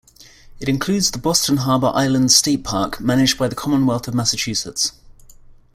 It 0.59 0.67
includes 0.67 1.11
the 1.11 1.19
Boston 1.19 1.57
Harbor 1.57 1.91
Islands 1.93 2.35
State 2.35 2.63
Park, 2.63 2.99
managed 2.99 3.37
by 3.37 3.47
the 3.47 3.53
Commonwealth 3.53 4.07
of 4.07 4.15
Massachusetts. 4.15 4.93